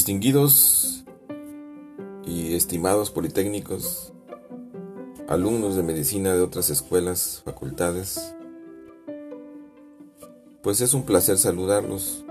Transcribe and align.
Distinguidos 0.00 1.04
y 2.24 2.54
estimados 2.54 3.10
politécnicos, 3.10 4.14
alumnos 5.28 5.76
de 5.76 5.82
medicina 5.82 6.32
de 6.32 6.40
otras 6.40 6.70
escuelas, 6.70 7.42
facultades, 7.44 8.34
pues 10.62 10.80
es 10.80 10.94
un 10.94 11.02
placer 11.02 11.36
saludarlos. 11.36 12.24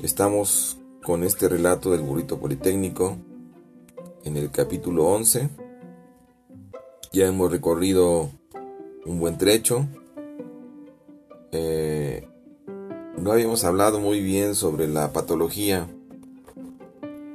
Estamos 0.00 0.78
con 1.04 1.22
este 1.22 1.48
relato 1.48 1.92
del 1.92 2.00
burrito 2.00 2.40
politécnico 2.40 3.18
en 4.24 4.36
el 4.36 4.50
capítulo 4.50 5.06
11. 5.10 5.48
Ya 7.12 7.28
hemos 7.28 7.52
recorrido 7.52 8.30
un 9.06 9.20
buen 9.20 9.38
trecho. 9.38 9.86
Eh, 11.52 12.26
no 13.16 13.30
habíamos 13.30 13.62
hablado 13.62 14.00
muy 14.00 14.20
bien 14.20 14.56
sobre 14.56 14.88
la 14.88 15.12
patología 15.12 15.88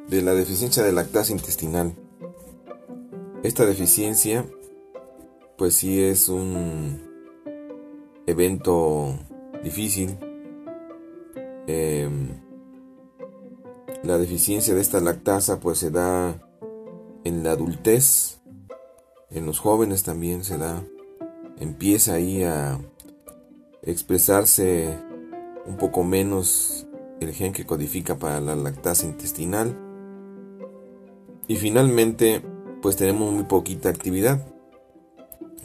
de 0.08 0.22
la 0.22 0.34
deficiencia 0.34 0.84
de 0.84 0.92
lactasa 0.92 1.32
intestinal. 1.32 1.94
Esta 3.44 3.66
deficiencia, 3.66 4.46
pues 5.58 5.76
sí 5.76 6.02
es 6.02 6.30
un 6.30 7.02
evento 8.26 9.18
difícil. 9.64 10.18
Em, 11.68 12.30
la 14.04 14.18
deficiencia 14.18 14.74
de 14.74 14.82
esta 14.82 15.02
lactasa 15.02 15.60
pues 15.60 15.80
se 15.80 15.92
da 15.92 16.42
en 17.24 17.44
la 17.44 17.52
adultez, 17.52 18.40
en 19.30 19.46
los 19.46 19.60
jóvenes 19.60 20.04
también 20.04 20.44
se 20.44 20.58
da, 20.58 20.84
empieza 21.60 22.14
ahí 22.14 22.44
a 22.44 22.80
expresarse 23.82 24.98
un 25.66 25.78
poco 25.78 26.04
menos 26.04 26.88
el 27.20 27.34
gen 27.34 27.52
que 27.52 27.66
codifica 27.66 28.18
para 28.18 28.40
la 28.40 28.56
lactasa 28.56 29.06
intestinal. 29.06 29.87
Y 31.48 31.56
finalmente, 31.56 32.42
pues 32.82 32.96
tenemos 32.98 33.34
muy 33.34 33.44
poquita 33.44 33.90
actividad. 33.90 34.46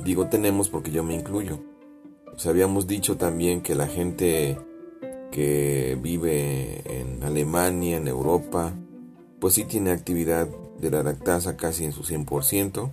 Digo 0.03 0.29
tenemos 0.29 0.69
porque 0.69 0.91
yo 0.91 1.03
me 1.03 1.15
incluyo. 1.15 1.61
Os 2.35 2.47
habíamos 2.47 2.87
dicho 2.87 3.17
también 3.17 3.63
que 3.63 3.75
la 3.75 3.87
gente 3.87 4.59
que 5.31 5.99
vive 6.01 6.83
en 7.01 7.23
Alemania, 7.23 7.97
en 7.97 8.09
Europa, 8.09 8.73
pues 9.41 9.55
sí 9.55 9.65
tiene 9.65 9.91
actividad 9.91 10.49
de 10.79 10.91
la 10.91 11.03
lactasa 11.03 11.57
casi 11.57 11.85
en 11.85 11.93
su 11.93 12.03
100%. 12.03 12.93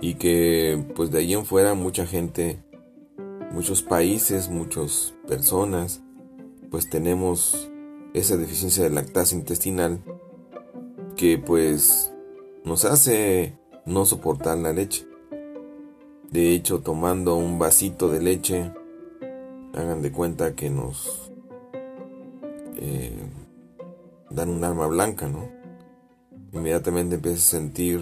Y 0.00 0.14
que 0.14 0.82
pues 0.94 1.10
de 1.10 1.18
ahí 1.18 1.34
en 1.34 1.44
fuera 1.44 1.74
mucha 1.74 2.06
gente 2.06 2.58
muchos 3.52 3.82
países, 3.82 4.48
muchas 4.48 5.14
personas, 5.26 6.00
pues 6.70 6.88
tenemos 6.88 7.70
esa 8.14 8.36
deficiencia 8.36 8.84
de 8.84 8.90
lactasa 8.90 9.34
intestinal 9.34 10.00
que 11.20 11.36
pues 11.36 12.10
nos 12.64 12.86
hace 12.86 13.52
no 13.84 14.06
soportar 14.06 14.56
la 14.56 14.72
leche. 14.72 15.06
De 16.30 16.54
hecho, 16.54 16.80
tomando 16.80 17.36
un 17.36 17.58
vasito 17.58 18.08
de 18.08 18.22
leche, 18.22 18.72
hagan 19.74 20.00
de 20.00 20.12
cuenta 20.12 20.54
que 20.54 20.70
nos 20.70 21.30
eh, 22.76 23.12
dan 24.30 24.48
un 24.48 24.64
arma 24.64 24.86
blanca, 24.86 25.28
¿no? 25.28 25.46
Inmediatamente 26.54 27.16
empieza 27.16 27.36
a 27.36 27.60
sentir 27.60 28.00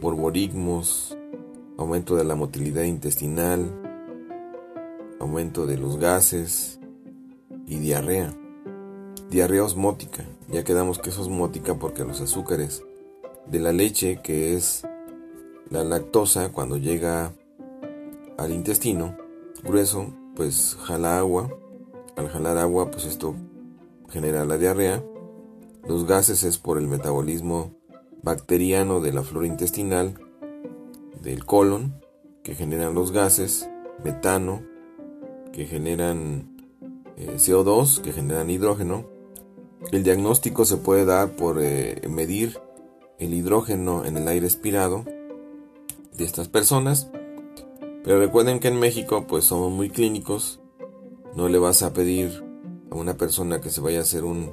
borborismos, 0.00 1.14
aumento 1.76 2.16
de 2.16 2.24
la 2.24 2.34
motilidad 2.34 2.84
intestinal, 2.84 3.70
aumento 5.20 5.66
de 5.66 5.76
los 5.76 5.98
gases 5.98 6.80
y 7.66 7.76
diarrea. 7.76 8.34
Diarrea 9.28 9.64
osmótica, 9.64 10.24
ya 10.52 10.64
quedamos 10.64 10.98
que 10.98 11.10
es 11.10 11.18
osmótica 11.18 11.74
porque 11.78 12.04
los 12.04 12.20
azúcares 12.20 12.84
de 13.46 13.58
la 13.58 13.72
leche, 13.72 14.20
que 14.22 14.54
es 14.54 14.86
la 15.70 15.82
lactosa, 15.82 16.52
cuando 16.52 16.76
llega 16.76 17.32
al 18.36 18.52
intestino 18.52 19.16
grueso, 19.62 20.12
pues 20.36 20.76
jala 20.82 21.18
agua. 21.18 21.48
Al 22.16 22.28
jalar 22.28 22.58
agua, 22.58 22.90
pues 22.90 23.06
esto 23.06 23.34
genera 24.10 24.44
la 24.44 24.58
diarrea. 24.58 25.02
Los 25.88 26.06
gases 26.06 26.44
es 26.44 26.58
por 26.58 26.78
el 26.78 26.86
metabolismo 26.86 27.74
bacteriano 28.22 29.00
de 29.00 29.12
la 29.12 29.22
flora 29.22 29.46
intestinal, 29.46 30.14
del 31.22 31.44
colon, 31.46 32.00
que 32.42 32.54
generan 32.54 32.94
los 32.94 33.12
gases, 33.12 33.68
metano, 34.04 34.62
que 35.52 35.66
generan 35.66 36.56
eh, 37.16 37.36
CO2, 37.36 38.00
que 38.02 38.12
generan 38.12 38.50
hidrógeno. 38.50 39.06
El 39.90 40.04
diagnóstico 40.04 40.64
se 40.64 40.76
puede 40.76 41.04
dar 41.04 41.32
por 41.36 41.60
eh, 41.60 42.00
medir 42.08 42.60
el 43.18 43.34
hidrógeno 43.34 44.04
en 44.04 44.16
el 44.16 44.28
aire 44.28 44.46
expirado 44.46 45.04
de 46.16 46.24
estas 46.24 46.48
personas. 46.48 47.08
Pero 48.04 48.18
recuerden 48.18 48.58
que 48.58 48.68
en 48.68 48.78
México 48.78 49.26
pues 49.26 49.44
somos 49.44 49.72
muy 49.72 49.90
clínicos. 49.90 50.60
No 51.34 51.48
le 51.48 51.58
vas 51.58 51.82
a 51.82 51.92
pedir 51.92 52.44
a 52.90 52.94
una 52.94 53.16
persona 53.16 53.60
que 53.60 53.70
se 53.70 53.80
vaya 53.80 53.98
a 53.98 54.02
hacer 54.02 54.24
un 54.24 54.52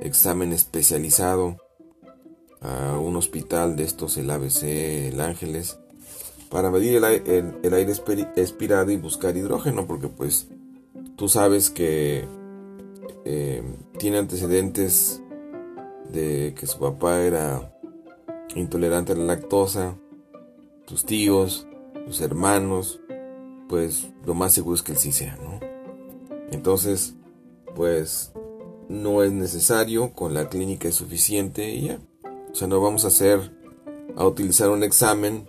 examen 0.00 0.52
especializado 0.52 1.56
a 2.60 2.98
un 2.98 3.16
hospital 3.16 3.76
de 3.76 3.84
estos, 3.84 4.16
el 4.16 4.30
ABC, 4.30 4.62
el 4.62 5.20
Ángeles, 5.20 5.78
para 6.50 6.70
medir 6.70 6.96
el, 6.96 7.04
aire 7.74 7.92
expirado 8.36 8.90
y 8.90 8.96
buscar 8.96 9.36
hidrógeno, 9.36 9.86
porque 9.86 10.08
pues 10.08 10.48
tú 11.16 11.28
sabes 11.28 11.68
que 11.68 12.26
eh, 13.24 13.62
tiene 13.98 14.18
antecedentes 14.18 15.22
de 16.12 16.54
que 16.58 16.66
su 16.66 16.78
papá 16.78 17.20
era 17.20 17.74
intolerante 18.54 19.12
a 19.12 19.16
la 19.16 19.24
lactosa, 19.24 19.96
tus 20.86 21.04
tíos, 21.04 21.66
tus 22.06 22.20
hermanos, 22.20 23.00
pues 23.68 24.08
lo 24.24 24.34
más 24.34 24.52
seguro 24.52 24.76
es 24.76 24.82
que 24.82 24.92
él 24.92 24.98
sí 24.98 25.12
sea, 25.12 25.36
¿no? 25.36 25.58
Entonces, 26.50 27.14
pues 27.74 28.32
no 28.88 29.22
es 29.22 29.32
necesario, 29.32 30.12
con 30.12 30.34
la 30.34 30.48
clínica 30.48 30.88
es 30.88 30.94
suficiente 30.94 31.70
y 31.70 31.88
ya. 31.88 31.98
O 32.52 32.54
sea, 32.54 32.68
no 32.68 32.80
vamos 32.80 33.04
a 33.04 33.08
hacer, 33.08 33.52
a 34.16 34.26
utilizar 34.26 34.68
un 34.68 34.84
examen 34.84 35.48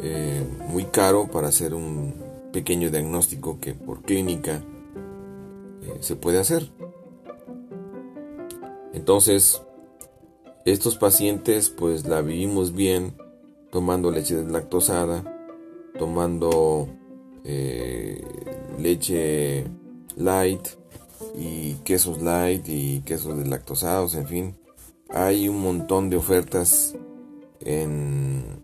eh, 0.00 0.46
muy 0.68 0.84
caro 0.84 1.28
para 1.30 1.48
hacer 1.48 1.74
un 1.74 2.14
pequeño 2.52 2.90
diagnóstico 2.90 3.58
que 3.60 3.74
por 3.74 4.02
clínica 4.02 4.62
eh, 5.88 5.98
se 6.00 6.16
puede 6.16 6.38
hacer. 6.38 6.70
Entonces, 8.92 9.62
estos 10.64 10.96
pacientes 10.96 11.70
pues 11.70 12.06
la 12.06 12.20
vivimos 12.20 12.74
bien 12.74 13.14
tomando 13.70 14.10
leche 14.10 14.36
deslactosada, 14.36 15.24
tomando 15.98 16.88
eh, 17.44 18.22
leche 18.78 19.66
light 20.16 20.60
y 21.36 21.74
quesos 21.84 22.20
light 22.22 22.68
y 22.68 23.00
quesos 23.00 23.38
deslactosados, 23.38 24.14
en 24.14 24.26
fin. 24.26 24.56
Hay 25.10 25.48
un 25.48 25.60
montón 25.60 26.10
de 26.10 26.16
ofertas 26.16 26.94
en, 27.60 28.62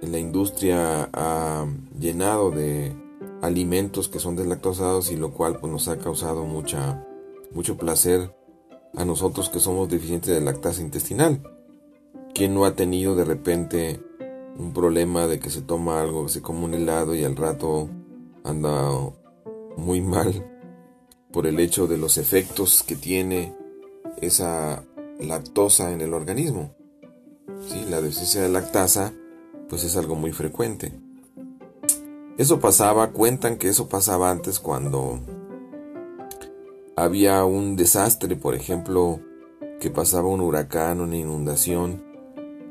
la 0.00 0.18
industria 0.18 1.08
ha 1.12 1.66
llenado 1.98 2.50
de 2.50 2.92
alimentos 3.42 4.08
que 4.08 4.20
son 4.20 4.36
deslactosados 4.36 5.10
y 5.10 5.16
lo 5.16 5.32
cual 5.32 5.58
pues, 5.58 5.70
nos 5.70 5.88
ha 5.88 5.98
causado 5.98 6.44
mucha, 6.44 7.04
mucho 7.52 7.76
placer 7.76 8.34
a 8.96 9.04
nosotros 9.04 9.50
que 9.50 9.58
somos 9.58 9.90
deficientes 9.90 10.32
de 10.32 10.40
lactasa 10.40 10.80
intestinal. 10.80 11.42
¿Quién 12.34 12.54
no 12.54 12.64
ha 12.64 12.74
tenido 12.74 13.14
de 13.14 13.24
repente 13.24 14.00
un 14.56 14.72
problema 14.72 15.26
de 15.26 15.40
que 15.40 15.50
se 15.50 15.60
toma 15.60 16.00
algo, 16.00 16.28
se 16.28 16.40
come 16.40 16.64
un 16.64 16.74
helado 16.74 17.14
y 17.14 17.24
al 17.24 17.36
rato 17.36 17.90
anda 18.44 18.90
muy 19.76 20.00
mal 20.00 20.48
por 21.32 21.46
el 21.46 21.58
hecho 21.58 21.86
de 21.86 21.98
los 21.98 22.18
efectos 22.18 22.82
que 22.82 22.94
tiene 22.94 23.54
esa 24.20 24.84
lactosa 25.18 25.92
en 25.92 26.00
el 26.00 26.14
organismo? 26.14 26.74
¿Sí? 27.66 27.84
La 27.90 28.00
deficiencia 28.00 28.42
de 28.42 28.50
lactasa 28.50 29.12
pues 29.68 29.82
es 29.82 29.96
algo 29.96 30.14
muy 30.14 30.32
frecuente. 30.32 30.92
Eso 32.42 32.58
pasaba, 32.58 33.12
cuentan 33.12 33.56
que 33.56 33.68
eso 33.68 33.88
pasaba 33.88 34.28
antes 34.28 34.58
cuando 34.58 35.20
había 36.96 37.44
un 37.44 37.76
desastre, 37.76 38.34
por 38.34 38.56
ejemplo, 38.56 39.20
que 39.78 39.90
pasaba 39.90 40.26
un 40.26 40.40
huracán, 40.40 41.00
una 41.00 41.16
inundación, 41.16 42.02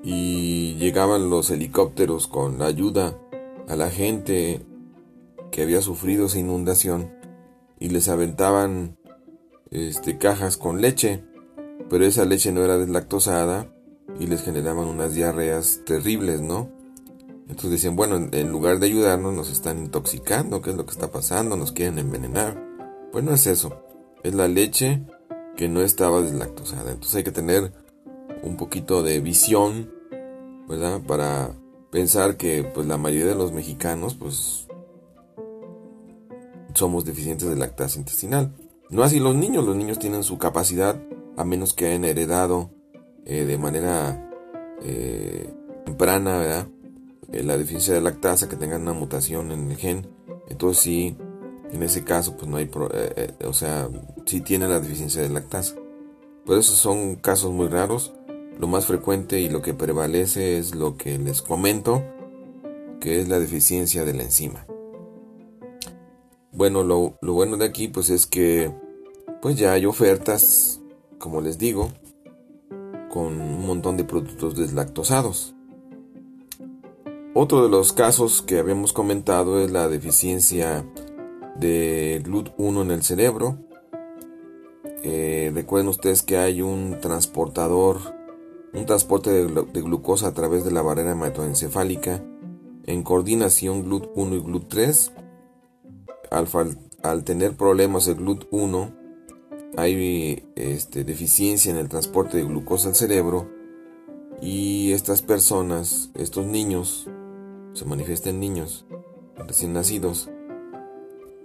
y 0.03 0.75
llegaban 0.75 1.29
los 1.29 1.51
helicópteros 1.51 2.27
con 2.27 2.59
la 2.59 2.65
ayuda 2.65 3.17
a 3.69 3.77
la 3.77 3.89
gente 3.89 4.65
que 5.51 5.61
había 5.61 5.81
sufrido 5.81 6.25
esa 6.25 6.39
inundación 6.39 7.09
y 7.79 7.87
les 7.91 8.09
aventaban 8.09 8.97
este, 9.69 10.17
cajas 10.17 10.57
con 10.57 10.81
leche, 10.81 11.23
pero 11.89 12.05
esa 12.05 12.25
leche 12.25 12.51
no 12.51 12.61
era 12.61 12.77
deslactosada 12.77 13.73
y 14.19 14.27
les 14.27 14.43
generaban 14.43 14.89
unas 14.89 15.13
diarreas 15.13 15.79
terribles, 15.85 16.41
¿no? 16.41 16.80
Entonces 17.51 17.71
decían, 17.71 17.97
bueno, 17.97 18.29
en 18.31 18.49
lugar 18.49 18.79
de 18.79 18.85
ayudarnos 18.85 19.33
nos 19.33 19.51
están 19.51 19.77
intoxicando, 19.79 20.61
¿qué 20.61 20.69
es 20.69 20.77
lo 20.77 20.85
que 20.85 20.93
está 20.93 21.11
pasando? 21.11 21.57
Nos 21.57 21.73
quieren 21.73 21.99
envenenar. 21.99 22.57
Pues 23.11 23.25
no 23.25 23.33
es 23.33 23.45
eso. 23.45 23.83
es 24.23 24.33
la 24.33 24.47
leche 24.47 25.03
que 25.57 25.67
no 25.67 25.81
estaba 25.81 26.21
deslactosada. 26.21 26.91
Entonces 26.91 27.17
hay 27.17 27.23
que 27.25 27.31
tener 27.31 27.73
un 28.41 28.55
poquito 28.55 29.03
de 29.03 29.19
visión, 29.19 29.91
¿verdad? 30.69 31.01
Para 31.05 31.51
pensar 31.91 32.37
que 32.37 32.63
pues 32.63 32.87
la 32.87 32.97
mayoría 32.97 33.27
de 33.27 33.35
los 33.35 33.51
mexicanos 33.51 34.15
pues 34.15 34.67
somos 36.73 37.03
deficientes 37.03 37.49
de 37.49 37.57
lactasia 37.57 37.99
intestinal. 37.99 38.55
No 38.89 39.03
así 39.03 39.19
los 39.19 39.35
niños, 39.35 39.65
los 39.65 39.75
niños 39.75 39.99
tienen 39.99 40.23
su 40.23 40.37
capacidad 40.37 41.03
a 41.35 41.43
menos 41.43 41.73
que 41.73 41.87
hayan 41.87 42.05
heredado 42.05 42.71
eh, 43.25 43.43
de 43.43 43.57
manera 43.57 44.31
eh, 44.83 45.53
temprana, 45.83 46.37
¿verdad? 46.37 46.67
Eh, 47.31 47.43
la 47.43 47.57
deficiencia 47.57 47.93
de 47.93 48.01
lactasa, 48.01 48.49
que 48.49 48.55
tengan 48.55 48.81
una 48.81 48.93
mutación 48.93 49.51
en 49.51 49.71
el 49.71 49.77
gen. 49.77 50.07
Entonces 50.49 50.83
sí, 50.83 51.17
en 51.71 51.83
ese 51.83 52.03
caso 52.03 52.35
pues 52.35 52.49
no 52.49 52.57
hay, 52.57 52.69
o 53.45 53.53
sea, 53.53 53.89
sí 54.25 54.41
tienen 54.41 54.69
la 54.69 54.79
deficiencia 54.79 55.21
de 55.21 55.29
lactasa. 55.29 55.75
Pero 56.45 56.59
esos 56.59 56.77
son 56.77 57.15
casos 57.15 57.51
muy 57.51 57.67
raros. 57.67 58.13
Lo 58.59 58.67
más 58.67 58.85
frecuente 58.85 59.39
y 59.39 59.49
lo 59.49 59.61
que 59.61 59.73
prevalece 59.73 60.57
es 60.57 60.75
lo 60.75 60.97
que 60.97 61.17
les 61.17 61.41
comento, 61.41 62.03
que 62.99 63.21
es 63.21 63.29
la 63.29 63.39
deficiencia 63.39 64.05
de 64.05 64.13
la 64.13 64.23
enzima. 64.23 64.65
Bueno, 66.51 66.83
lo, 66.83 67.17
lo 67.21 67.33
bueno 67.33 67.57
de 67.57 67.65
aquí 67.65 67.87
pues 67.87 68.09
es 68.09 68.27
que 68.27 68.71
pues 69.41 69.55
ya 69.55 69.73
hay 69.73 69.85
ofertas, 69.85 70.81
como 71.17 71.41
les 71.41 71.57
digo, 71.57 71.89
con 73.09 73.41
un 73.41 73.65
montón 73.65 73.97
de 73.97 74.03
productos 74.03 74.55
deslactosados. 74.55 75.55
Otro 77.33 77.63
de 77.63 77.69
los 77.69 77.93
casos 77.93 78.41
que 78.41 78.59
habíamos 78.59 78.91
comentado 78.91 79.61
es 79.61 79.71
la 79.71 79.87
deficiencia 79.87 80.85
de 81.55 82.21
GLUT1 82.25 82.81
en 82.81 82.91
el 82.91 83.03
cerebro. 83.03 83.57
Eh, 85.01 85.49
recuerden 85.53 85.87
ustedes 85.87 86.23
que 86.23 86.37
hay 86.37 86.61
un 86.61 86.99
transportador, 86.99 87.99
un 88.73 88.85
transporte 88.85 89.29
de, 89.29 89.81
glucosa 89.81 90.27
a 90.27 90.33
través 90.33 90.65
de 90.65 90.71
la 90.71 90.81
barrera 90.81 91.13
hematoencefálica 91.13 92.21
en 92.85 93.01
coordinación 93.01 93.85
GLUT1 93.85 94.35
y 94.35 94.41
GLUT3. 94.41 95.11
Al, 97.01 97.23
tener 97.23 97.55
problemas 97.55 98.09
el 98.09 98.17
GLUT1, 98.17 98.93
hay 99.77 100.51
este, 100.55 101.05
deficiencia 101.05 101.71
en 101.71 101.77
el 101.77 101.87
transporte 101.87 102.35
de 102.35 102.43
glucosa 102.43 102.89
al 102.89 102.95
cerebro 102.95 103.47
y 104.41 104.91
estas 104.91 105.21
personas, 105.21 106.09
estos 106.15 106.45
niños, 106.45 107.07
se 107.73 107.85
manifiestan 107.85 108.39
niños 108.39 108.85
recién 109.37 109.73
nacidos, 109.73 110.29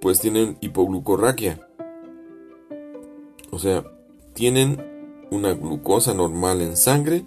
pues 0.01 0.21
tienen 0.21 0.59
hipoglucorraquia. 0.61 1.69
O 3.51 3.59
sea, 3.59 3.85
tienen 4.35 5.27
una 5.31 5.53
glucosa 5.53 6.15
normal 6.15 6.61
en 6.61 6.77
sangre, 6.77 7.25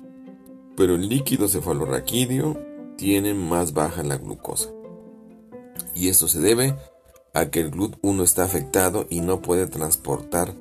pero 0.76 0.96
el 0.96 1.10
líquido 1.10 1.48
cefalorraquídeo 1.48 2.58
tiene 2.98 3.34
más 3.34 3.74
baja 3.74 4.04
la 4.04 4.18
glucosa. 4.18 4.70
Y 5.96 6.10
esto 6.10 6.28
se 6.28 6.40
debe 6.40 6.76
a 7.34 7.50
que 7.50 7.62
el 7.62 7.72
GLUT1 7.72 8.24
está 8.24 8.44
afectado 8.44 9.06
y 9.10 9.22
no 9.22 9.42
puede 9.42 9.68
transportar 9.68 10.54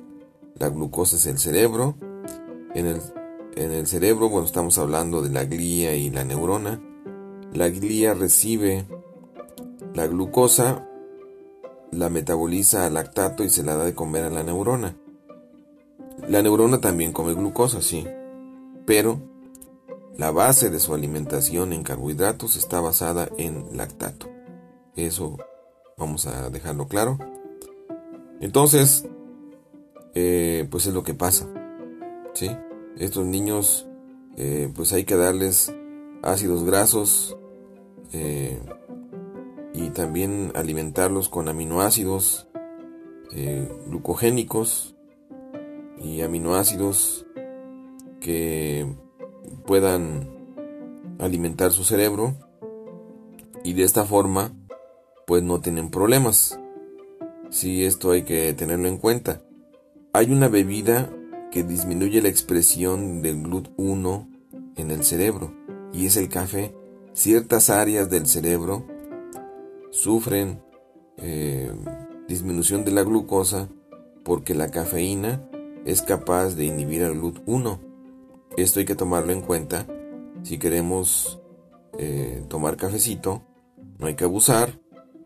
la 0.59 0.69
glucosa 0.69 1.15
es 1.15 1.25
el 1.25 1.39
cerebro. 1.39 1.95
En 2.75 2.85
el, 2.85 3.01
en 3.55 3.71
el 3.71 3.87
cerebro, 3.87 4.29
bueno, 4.29 4.45
estamos 4.45 4.77
hablando 4.77 5.21
de 5.21 5.29
la 5.29 5.45
glía 5.45 5.95
y 5.95 6.09
la 6.09 6.25
neurona. 6.25 6.81
La 7.53 7.69
glía 7.69 8.13
recibe 8.13 8.85
la 9.93 10.07
glucosa, 10.07 10.87
la 11.91 12.09
metaboliza 12.09 12.85
al 12.85 12.93
lactato 12.93 13.43
y 13.43 13.49
se 13.49 13.63
la 13.63 13.75
da 13.75 13.85
de 13.85 13.95
comer 13.95 14.25
a 14.25 14.29
la 14.29 14.43
neurona. 14.43 14.95
La 16.27 16.41
neurona 16.41 16.79
también 16.79 17.11
come 17.11 17.33
glucosa, 17.33 17.81
sí, 17.81 18.05
pero 18.85 19.19
la 20.15 20.31
base 20.31 20.69
de 20.69 20.79
su 20.79 20.93
alimentación 20.93 21.73
en 21.73 21.83
carbohidratos 21.83 22.55
está 22.55 22.81
basada 22.81 23.29
en 23.37 23.77
lactato. 23.77 24.27
Eso 24.95 25.37
vamos 25.97 26.27
a 26.27 26.49
dejarlo 26.49 26.87
claro. 26.87 27.17
Entonces, 28.41 29.05
eh, 30.13 30.67
pues 30.69 30.85
es 30.85 30.93
lo 30.93 31.03
que 31.03 31.13
pasa. 31.13 31.47
¿sí? 32.33 32.49
Estos 32.97 33.25
niños, 33.25 33.87
eh, 34.37 34.71
pues 34.75 34.93
hay 34.93 35.05
que 35.05 35.15
darles 35.15 35.73
ácidos 36.21 36.63
grasos 36.63 37.37
eh, 38.13 38.59
y 39.73 39.89
también 39.89 40.51
alimentarlos 40.55 41.29
con 41.29 41.47
aminoácidos 41.47 42.47
glucogénicos 43.87 44.95
y 46.01 46.21
aminoácidos 46.21 47.27
que 48.19 48.87
puedan 49.65 50.27
alimentar 51.19 51.71
su 51.71 51.83
cerebro 51.83 52.35
y 53.63 53.73
de 53.73 53.83
esta 53.83 54.05
forma 54.05 54.53
pues 55.27 55.43
no 55.43 55.61
tienen 55.61 55.91
problemas. 55.91 56.59
Si 57.51 57.85
esto 57.85 58.11
hay 58.11 58.23
que 58.23 58.51
tenerlo 58.53 58.87
en 58.87 58.97
cuenta. 58.97 59.43
Hay 60.11 60.31
una 60.31 60.47
bebida 60.47 61.13
que 61.51 61.63
disminuye 61.63 62.21
la 62.21 62.29
expresión 62.29 63.21
del 63.21 63.43
GLUT1 63.43 64.27
en 64.75 64.89
el 64.89 65.03
cerebro 65.03 65.53
y 65.93 66.07
es 66.07 66.17
el 66.17 66.29
café. 66.29 66.73
Ciertas 67.13 67.69
áreas 67.69 68.09
del 68.09 68.27
cerebro 68.27 68.85
sufren 69.91 70.61
eh, 71.17 71.71
disminución 72.27 72.85
de 72.85 72.91
la 72.91 73.03
glucosa 73.03 73.69
porque 74.23 74.55
la 74.55 74.71
cafeína 74.71 75.49
es 75.85 76.01
capaz 76.01 76.55
de 76.55 76.65
inhibir 76.65 77.01
el 77.01 77.19
GLUT1. 77.19 77.79
Esto 78.57 78.79
hay 78.79 78.85
que 78.85 78.95
tomarlo 78.95 79.33
en 79.33 79.41
cuenta 79.41 79.87
si 80.43 80.57
queremos 80.57 81.41
eh, 81.97 82.43
tomar 82.47 82.77
cafecito. 82.77 83.43
No 83.97 84.07
hay 84.07 84.15
que 84.15 84.25
abusar. 84.25 84.79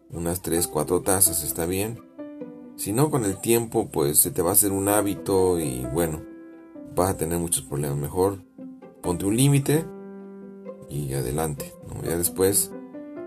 Unas 0.10 0.44
3-4 0.44 1.04
tazas 1.04 1.44
está 1.44 1.66
bien 1.66 2.00
si 2.76 2.92
no, 2.92 3.12
con 3.12 3.24
el 3.24 3.38
tiempo, 3.38 3.90
pues 3.90 4.18
se 4.18 4.32
te 4.32 4.42
va 4.42 4.50
a 4.50 4.54
hacer 4.54 4.72
un 4.72 4.90
hábito 4.90 5.60
y 5.60 5.86
bueno, 5.94 6.22
vas 6.96 7.12
a 7.12 7.18
tener 7.18 7.38
muchos 7.38 7.64
problemas. 7.64 7.98
Mejor 7.98 8.40
ponte 9.02 9.26
un 9.26 9.38
límite 9.38 9.86
y 10.90 11.14
adelante. 11.14 11.74
Ya 12.04 12.18
después 12.18 12.72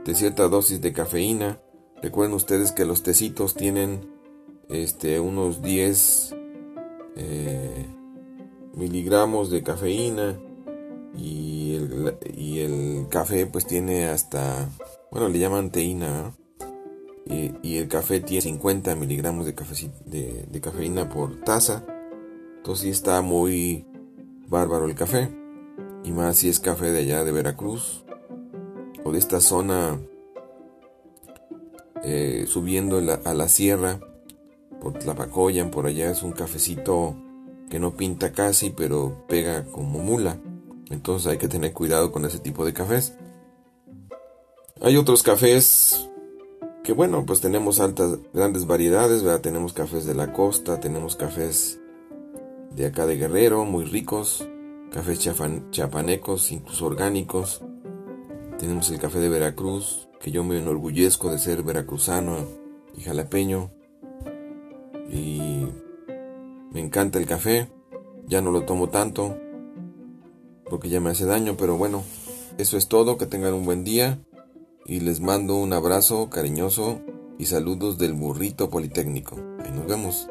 de 0.04 0.14
cierta 0.14 0.48
dosis 0.48 0.80
de 0.80 0.92
cafeína, 0.92 1.60
recuerden 2.02 2.34
ustedes 2.34 2.72
que 2.72 2.84
los 2.84 3.02
tecitos 3.02 3.54
tienen 3.54 4.10
este, 4.68 5.20
unos 5.20 5.62
10 5.62 6.34
eh, 7.16 7.86
miligramos 8.74 9.50
de 9.50 9.62
cafeína 9.62 10.38
y 11.16 11.74
el, 11.74 12.18
y 12.36 12.58
el, 12.60 13.06
café 13.08 13.46
pues 13.46 13.66
tiene 13.66 14.06
hasta, 14.06 14.68
bueno, 15.10 15.28
le 15.28 15.38
llaman 15.38 15.70
teína, 15.70 16.34
y, 17.28 17.78
el 17.78 17.88
café 17.88 18.20
tiene 18.20 18.42
50 18.42 18.94
miligramos 18.94 19.46
de, 19.46 20.46
de, 20.48 20.60
cafeína 20.60 21.08
por 21.08 21.40
taza. 21.40 21.84
Entonces 22.58 22.86
está 22.88 23.20
muy 23.20 23.84
bárbaro 24.48 24.86
el 24.86 24.94
café. 24.94 25.28
Y 26.06 26.12
más 26.12 26.38
si 26.38 26.48
es 26.48 26.60
café 26.60 26.92
de 26.92 27.00
allá 27.00 27.24
de 27.24 27.32
Veracruz. 27.32 28.04
O 29.04 29.12
de 29.12 29.18
esta 29.18 29.40
zona 29.40 30.00
eh, 32.02 32.46
subiendo 32.48 32.98
a 32.98 33.34
la 33.34 33.48
sierra. 33.48 34.00
Por 34.80 34.94
Tlapacoyan, 34.94 35.70
por 35.70 35.86
allá 35.86 36.10
es 36.10 36.22
un 36.22 36.32
cafecito 36.32 37.16
que 37.68 37.80
no 37.80 37.96
pinta 37.96 38.32
casi, 38.32 38.70
pero 38.70 39.26
pega 39.26 39.64
como 39.64 39.98
mula. 39.98 40.38
Entonces 40.90 41.26
hay 41.26 41.38
que 41.38 41.48
tener 41.48 41.72
cuidado 41.72 42.12
con 42.12 42.24
ese 42.24 42.38
tipo 42.38 42.64
de 42.64 42.72
cafés. 42.72 43.14
Hay 44.80 44.96
otros 44.96 45.22
cafés 45.22 46.08
que 46.84 46.92
bueno, 46.92 47.26
pues 47.26 47.40
tenemos 47.40 47.80
altas, 47.80 48.18
grandes 48.32 48.64
variedades, 48.64 49.24
¿verdad? 49.24 49.40
Tenemos 49.40 49.72
cafés 49.72 50.06
de 50.06 50.14
la 50.14 50.32
costa, 50.32 50.78
tenemos 50.78 51.16
cafés 51.16 51.80
de 52.70 52.86
acá 52.86 53.06
de 53.06 53.16
Guerrero, 53.16 53.64
muy 53.64 53.84
ricos, 53.84 54.46
cafés 54.90 55.18
chapanecos, 55.70 56.52
incluso 56.52 56.86
orgánicos. 56.86 57.62
Tenemos 58.58 58.90
el 58.90 58.98
café 58.98 59.18
de 59.18 59.28
Veracruz, 59.28 60.08
que 60.20 60.30
yo 60.30 60.44
me 60.44 60.58
enorgullezco 60.58 61.30
de 61.30 61.38
ser 61.38 61.62
veracruzano 61.62 62.46
y 62.96 63.02
jalapeño. 63.02 63.70
Y 65.10 65.66
me 66.72 66.80
encanta 66.80 67.18
el 67.18 67.26
café, 67.26 67.68
ya 68.26 68.40
no 68.40 68.50
lo 68.50 68.64
tomo 68.64 68.88
tanto, 68.88 69.36
porque 70.68 70.88
ya 70.88 71.00
me 71.00 71.10
hace 71.10 71.26
daño, 71.26 71.56
pero 71.56 71.76
bueno, 71.76 72.02
eso 72.58 72.76
es 72.76 72.88
todo, 72.88 73.18
que 73.18 73.26
tengan 73.26 73.54
un 73.54 73.64
buen 73.64 73.84
día 73.84 74.18
y 74.86 75.00
les 75.00 75.20
mando 75.20 75.56
un 75.56 75.72
abrazo 75.72 76.30
cariñoso 76.30 77.00
y 77.38 77.46
saludos 77.46 77.98
del 77.98 78.14
burrito 78.14 78.70
politécnico. 78.70 79.36
Ahí 79.62 79.70
nos 79.72 79.86
vemos. 79.86 80.28